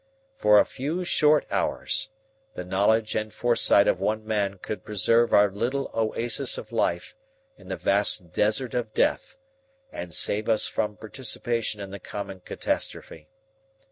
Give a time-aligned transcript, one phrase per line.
[0.35, 2.09] For a few short hours
[2.55, 7.15] the knowledge and foresight of one man could preserve our little oasis of life
[7.55, 9.37] in the vast desert of death
[9.91, 13.29] and save us from participation in the common catastrophe.